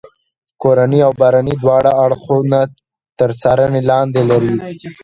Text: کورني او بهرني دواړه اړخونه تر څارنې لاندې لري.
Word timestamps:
کورني 0.61 0.99
او 1.07 1.11
بهرني 1.19 1.53
دواړه 1.63 1.91
اړخونه 2.03 2.59
تر 3.19 3.29
څارنې 3.41 3.81
لاندې 3.91 4.21
لري. 4.29 4.53